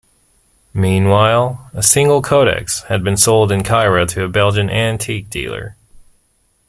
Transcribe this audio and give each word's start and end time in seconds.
Meanwhile, 0.73 1.69
a 1.75 1.83
single 1.83 2.23
codex 2.23 2.81
had 2.85 3.03
been 3.03 3.17
sold 3.17 3.51
in 3.51 3.63
Cairo 3.63 4.07
to 4.07 4.23
a 4.23 4.29
Belgian 4.29 4.67
antique 4.67 5.29
dealer. 5.29 5.75